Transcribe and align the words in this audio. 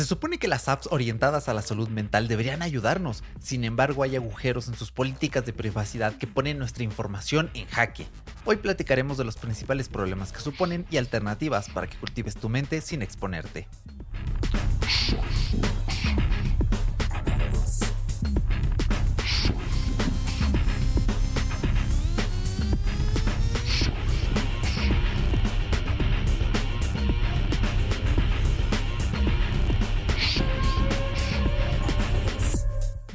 Se 0.00 0.06
supone 0.06 0.38
que 0.38 0.48
las 0.48 0.66
apps 0.70 0.88
orientadas 0.90 1.50
a 1.50 1.52
la 1.52 1.60
salud 1.60 1.90
mental 1.90 2.26
deberían 2.26 2.62
ayudarnos, 2.62 3.22
sin 3.38 3.64
embargo 3.64 4.02
hay 4.02 4.16
agujeros 4.16 4.66
en 4.68 4.74
sus 4.74 4.90
políticas 4.90 5.44
de 5.44 5.52
privacidad 5.52 6.16
que 6.16 6.26
ponen 6.26 6.58
nuestra 6.58 6.84
información 6.84 7.50
en 7.52 7.66
jaque. 7.66 8.06
Hoy 8.46 8.56
platicaremos 8.56 9.18
de 9.18 9.24
los 9.24 9.36
principales 9.36 9.90
problemas 9.90 10.32
que 10.32 10.40
suponen 10.40 10.86
y 10.90 10.96
alternativas 10.96 11.68
para 11.68 11.86
que 11.86 11.98
cultives 11.98 12.34
tu 12.34 12.48
mente 12.48 12.80
sin 12.80 13.02
exponerte. 13.02 13.68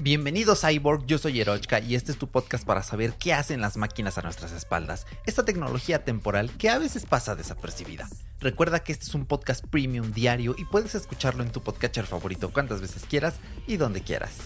Bienvenidos 0.05 0.62
Cyborg, 0.62 1.08
yo 1.08 1.18
soy 1.18 1.41
Erochka 1.41 1.80
y 1.80 1.95
este 1.95 2.12
es 2.12 2.20
tu 2.20 2.27
podcast 2.27 2.64
para 2.64 2.84
saber 2.84 3.14
qué 3.14 3.34
hacen 3.34 3.59
las 3.59 3.76
máquinas 3.76 4.20
a 4.20 4.22
nuestras 4.22 4.52
espaldas, 4.52 5.08
esta 5.26 5.44
tecnología 5.45 6.04
temporal 6.04 6.55
que 6.59 6.70
a 6.70 6.78
veces 6.78 7.08
pasa 7.08 7.36
desapercibida. 7.36 8.08
Recuerda 8.40 8.84
que 8.84 8.91
este 8.91 9.05
es 9.05 9.16
un 9.16 9.26
podcast 9.26 9.66
premium 9.66 10.12
diario 10.12 10.54
y 10.59 10.66
puedes 10.66 10.94
escucharlo 10.94 11.41
en 11.41 11.52
tu 11.52 11.64
podcatcher 11.64 12.05
favorito 12.05 12.54
cuantas 12.54 12.81
veces 12.81 13.04
quieras 13.09 13.40
y 13.66 13.78
donde 13.78 14.02
quieras. 14.02 14.38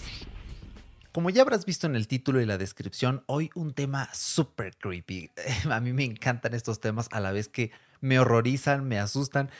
Como 1.12 1.28
ya 1.28 1.42
habrás 1.42 1.66
visto 1.66 1.86
en 1.86 1.94
el 1.94 2.08
título 2.08 2.40
y 2.40 2.46
la 2.46 2.56
descripción, 2.56 3.22
hoy 3.26 3.50
un 3.54 3.74
tema 3.74 4.08
súper 4.14 4.78
creepy. 4.78 5.30
A 5.70 5.78
mí 5.80 5.92
me 5.92 6.04
encantan 6.04 6.54
estos 6.54 6.80
temas 6.80 7.08
a 7.12 7.20
la 7.20 7.32
vez 7.32 7.48
que 7.48 7.70
me 8.00 8.18
horrorizan, 8.18 8.88
me 8.88 8.98
asustan, 8.98 9.50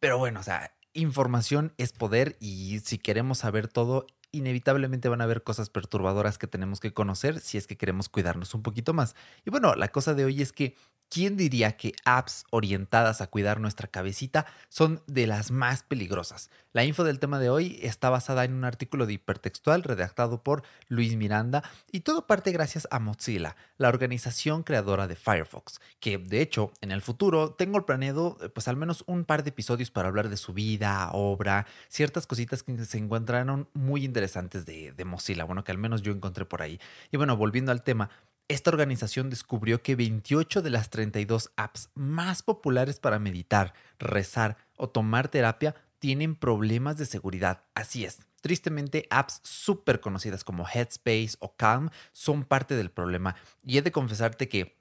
pero 0.00 0.16
bueno, 0.16 0.40
o 0.40 0.44
sea, 0.44 0.72
información 0.94 1.74
es 1.76 1.92
poder 1.92 2.38
y 2.40 2.80
si 2.86 2.96
queremos 2.96 3.40
saber 3.40 3.68
todo, 3.68 4.06
inevitablemente 4.32 5.08
van 5.08 5.20
a 5.20 5.24
haber 5.24 5.42
cosas 5.42 5.70
perturbadoras 5.70 6.38
que 6.38 6.46
tenemos 6.46 6.80
que 6.80 6.92
conocer 6.92 7.38
si 7.40 7.58
es 7.58 7.66
que 7.66 7.76
queremos 7.76 8.08
cuidarnos 8.08 8.54
un 8.54 8.62
poquito 8.62 8.92
más. 8.94 9.14
Y 9.44 9.50
bueno, 9.50 9.74
la 9.74 9.88
cosa 9.88 10.14
de 10.14 10.24
hoy 10.24 10.42
es 10.42 10.52
que 10.52 10.74
¿Quién 11.12 11.36
diría 11.36 11.76
que 11.76 11.92
apps 12.06 12.46
orientadas 12.48 13.20
a 13.20 13.26
cuidar 13.26 13.60
nuestra 13.60 13.86
cabecita 13.86 14.46
son 14.70 15.02
de 15.06 15.26
las 15.26 15.50
más 15.50 15.82
peligrosas? 15.82 16.48
La 16.72 16.86
info 16.86 17.04
del 17.04 17.18
tema 17.18 17.38
de 17.38 17.50
hoy 17.50 17.78
está 17.82 18.08
basada 18.08 18.46
en 18.46 18.54
un 18.54 18.64
artículo 18.64 19.04
de 19.04 19.12
hipertextual 19.12 19.82
redactado 19.82 20.42
por 20.42 20.62
Luis 20.88 21.16
Miranda 21.16 21.62
y 21.90 22.00
todo 22.00 22.26
parte 22.26 22.50
gracias 22.50 22.88
a 22.90 22.98
Mozilla, 22.98 23.56
la 23.76 23.90
organización 23.90 24.62
creadora 24.62 25.06
de 25.06 25.14
Firefox, 25.14 25.82
que 26.00 26.16
de 26.16 26.40
hecho 26.40 26.72
en 26.80 26.92
el 26.92 27.02
futuro 27.02 27.52
tengo 27.52 27.84
planeado 27.84 28.38
eh, 28.40 28.48
pues 28.48 28.66
al 28.66 28.78
menos 28.78 29.04
un 29.06 29.26
par 29.26 29.42
de 29.44 29.50
episodios 29.50 29.90
para 29.90 30.08
hablar 30.08 30.30
de 30.30 30.38
su 30.38 30.54
vida, 30.54 31.10
obra, 31.12 31.66
ciertas 31.90 32.26
cositas 32.26 32.62
que 32.62 32.86
se 32.86 32.96
encontraron 32.96 33.68
muy 33.74 34.06
interesantes 34.06 34.21
de, 34.26 34.92
de 34.92 35.04
Mozilla, 35.04 35.44
bueno 35.44 35.64
que 35.64 35.72
al 35.72 35.78
menos 35.78 36.02
yo 36.02 36.12
encontré 36.12 36.44
por 36.44 36.62
ahí. 36.62 36.80
Y 37.10 37.16
bueno, 37.16 37.36
volviendo 37.36 37.72
al 37.72 37.82
tema, 37.82 38.10
esta 38.48 38.70
organización 38.70 39.30
descubrió 39.30 39.82
que 39.82 39.96
28 39.96 40.62
de 40.62 40.70
las 40.70 40.90
32 40.90 41.52
apps 41.56 41.90
más 41.94 42.42
populares 42.42 42.98
para 42.98 43.18
meditar, 43.18 43.72
rezar 43.98 44.56
o 44.76 44.90
tomar 44.90 45.28
terapia 45.28 45.74
tienen 45.98 46.34
problemas 46.34 46.98
de 46.98 47.06
seguridad. 47.06 47.62
Así 47.74 48.04
es. 48.04 48.18
Tristemente, 48.40 49.06
apps 49.08 49.40
súper 49.44 50.00
conocidas 50.00 50.42
como 50.42 50.66
Headspace 50.68 51.36
o 51.38 51.54
Calm 51.56 51.90
son 52.12 52.44
parte 52.44 52.74
del 52.74 52.90
problema. 52.90 53.36
Y 53.62 53.78
he 53.78 53.82
de 53.82 53.92
confesarte 53.92 54.48
que 54.48 54.76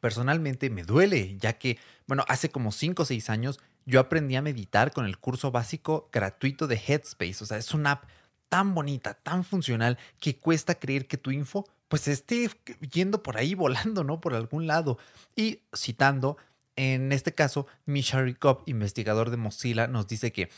personalmente 0.00 0.70
me 0.70 0.82
duele, 0.82 1.36
ya 1.36 1.58
que, 1.58 1.78
bueno, 2.06 2.24
hace 2.26 2.48
como 2.48 2.72
5 2.72 3.02
o 3.02 3.06
6 3.06 3.30
años 3.30 3.60
yo 3.84 4.00
aprendí 4.00 4.34
a 4.34 4.42
meditar 4.42 4.92
con 4.92 5.04
el 5.04 5.18
curso 5.18 5.50
básico 5.50 6.08
gratuito 6.12 6.66
de 6.66 6.80
Headspace. 6.84 7.44
O 7.44 7.46
sea, 7.46 7.58
es 7.58 7.74
una 7.74 7.92
app 7.92 8.04
tan 8.48 8.74
bonita, 8.74 9.14
tan 9.14 9.44
funcional, 9.44 9.98
que 10.20 10.38
cuesta 10.38 10.76
creer 10.76 11.06
que 11.06 11.16
tu 11.16 11.30
info 11.30 11.66
pues 11.88 12.08
esté 12.08 12.50
yendo 12.92 13.22
por 13.22 13.36
ahí 13.36 13.54
volando, 13.64 14.04
¿no? 14.04 14.20
Por 14.20 14.34
algún 14.34 14.66
lado. 14.66 14.98
Y 15.34 15.60
citando, 15.74 16.36
en 16.76 17.12
este 17.12 17.32
caso, 17.32 17.66
Misha 17.84 18.20
Rikop, 18.20 18.68
investigador 18.68 19.30
de 19.30 19.36
Mozilla, 19.36 19.86
nos 19.86 20.06
dice 20.08 20.32
que 20.32 20.50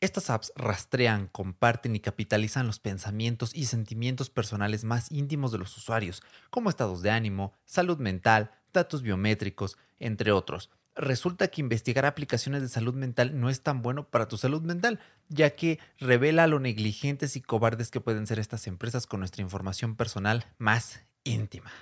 estas 0.00 0.28
apps 0.28 0.52
rastrean, 0.56 1.28
comparten 1.28 1.96
y 1.96 2.00
capitalizan 2.00 2.66
los 2.66 2.78
pensamientos 2.78 3.54
y 3.54 3.64
sentimientos 3.66 4.28
personales 4.28 4.84
más 4.84 5.10
íntimos 5.10 5.50
de 5.50 5.58
los 5.58 5.76
usuarios, 5.78 6.22
como 6.50 6.68
estados 6.68 7.00
de 7.00 7.10
ánimo, 7.10 7.54
salud 7.64 7.98
mental, 7.98 8.50
datos 8.72 9.00
biométricos, 9.02 9.78
entre 9.98 10.32
otros 10.32 10.68
resulta 10.94 11.48
que 11.48 11.60
investigar 11.60 12.06
aplicaciones 12.06 12.62
de 12.62 12.68
salud 12.68 12.94
mental 12.94 13.38
no 13.40 13.50
es 13.50 13.62
tan 13.62 13.82
bueno 13.82 14.08
para 14.08 14.28
tu 14.28 14.36
salud 14.36 14.62
mental, 14.62 15.00
ya 15.28 15.50
que 15.50 15.78
revela 15.98 16.46
lo 16.46 16.60
negligentes 16.60 17.36
y 17.36 17.40
cobardes 17.40 17.90
que 17.90 18.00
pueden 18.00 18.26
ser 18.26 18.38
estas 18.38 18.66
empresas 18.66 19.06
con 19.06 19.20
nuestra 19.20 19.42
información 19.42 19.96
personal 19.96 20.46
más 20.58 21.02
íntima. 21.24 21.72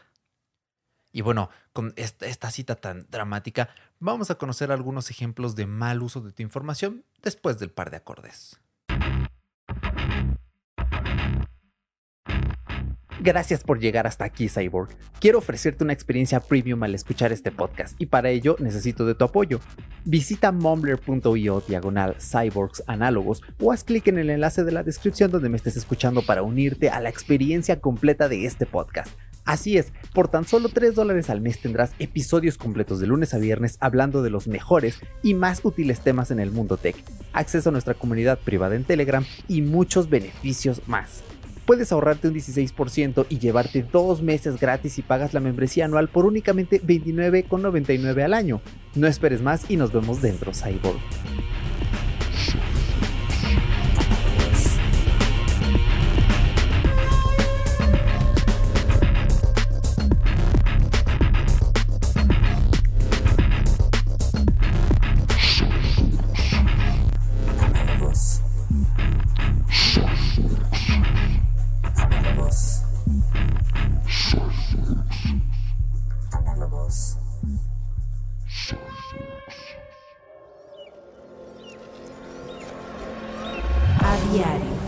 Y 1.12 1.20
bueno, 1.20 1.50
con 1.72 1.92
esta, 1.96 2.26
esta, 2.26 2.50
cita 2.50 2.76
tan 2.76 3.06
dramática, 3.10 3.68
vamos 4.00 4.30
a 4.30 4.36
conocer 4.36 4.72
algunos 4.72 5.10
ejemplos 5.10 5.54
de 5.56 5.66
mal 5.66 6.02
uso 6.02 6.22
de 6.22 6.32
tu 6.32 6.42
información 6.42 7.04
después 7.22 7.58
del 7.58 7.70
par 7.70 7.90
de 7.90 7.98
acordes. 7.98 8.58
Gracias 13.22 13.62
por 13.62 13.78
llegar 13.78 14.08
hasta 14.08 14.24
aquí, 14.24 14.48
Cyborg. 14.48 14.88
Quiero 15.20 15.38
ofrecerte 15.38 15.84
una 15.84 15.92
experiencia 15.92 16.40
premium 16.40 16.82
al 16.82 16.92
escuchar 16.92 17.30
este 17.30 17.52
podcast 17.52 17.94
y 18.00 18.06
para 18.06 18.30
ello 18.30 18.56
necesito 18.58 19.06
de 19.06 19.14
tu 19.14 19.24
apoyo. 19.24 19.60
Visita 20.04 20.50
mumbler.io 20.50 21.60
diagonal 21.60 22.16
cyborgs 22.18 22.82
análogos 22.88 23.40
o 23.60 23.70
haz 23.70 23.84
clic 23.84 24.08
en 24.08 24.18
el 24.18 24.28
enlace 24.28 24.64
de 24.64 24.72
la 24.72 24.82
descripción 24.82 25.30
donde 25.30 25.50
me 25.50 25.56
estés 25.56 25.76
escuchando 25.76 26.22
para 26.22 26.42
unirte 26.42 26.90
a 26.90 26.98
la 26.98 27.10
experiencia 27.10 27.78
completa 27.78 28.28
de 28.28 28.44
este 28.44 28.66
podcast. 28.66 29.16
Así 29.44 29.78
es, 29.78 29.92
por 30.12 30.26
tan 30.26 30.44
solo 30.44 30.68
3 30.68 30.96
dólares 30.96 31.30
al 31.30 31.40
mes 31.40 31.60
tendrás 31.60 31.92
episodios 32.00 32.58
completos 32.58 32.98
de 32.98 33.06
lunes 33.06 33.34
a 33.34 33.38
viernes 33.38 33.76
hablando 33.78 34.24
de 34.24 34.30
los 34.30 34.48
mejores 34.48 34.98
y 35.22 35.34
más 35.34 35.60
útiles 35.62 36.00
temas 36.00 36.32
en 36.32 36.40
el 36.40 36.50
mundo 36.50 36.76
tech, 36.76 36.96
acceso 37.32 37.68
a 37.68 37.72
nuestra 37.72 37.94
comunidad 37.94 38.40
privada 38.40 38.74
en 38.74 38.82
Telegram 38.82 39.24
y 39.46 39.62
muchos 39.62 40.10
beneficios 40.10 40.82
más 40.88 41.22
puedes 41.64 41.92
ahorrarte 41.92 42.28
un 42.28 42.34
16% 42.34 43.26
y 43.28 43.38
llevarte 43.38 43.82
dos 43.82 44.22
meses 44.22 44.60
gratis 44.60 44.94
si 44.94 45.02
pagas 45.02 45.34
la 45.34 45.40
membresía 45.40 45.84
anual 45.84 46.08
por 46.08 46.26
únicamente 46.26 46.80
$29,99 46.82 48.24
al 48.24 48.34
año. 48.34 48.60
No 48.94 49.06
esperes 49.06 49.42
más 49.42 49.70
y 49.70 49.76
nos 49.76 49.92
vemos 49.92 50.20
dentro, 50.20 50.52
Cyborg. 50.52 51.31
Diario. 84.32 84.81